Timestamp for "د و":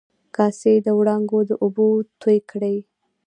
0.85-0.99